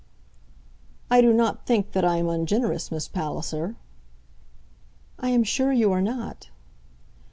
[1.11, 3.75] "I do not think that I am ungenerous, Miss Palliser."
[5.19, 6.49] "I am sure you are not."